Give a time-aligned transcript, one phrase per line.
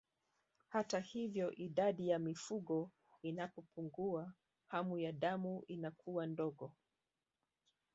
[0.69, 4.33] Hata hivyo idadi ya mifugo inapopungua
[4.67, 6.73] hamu ya damu inakuwa ndogo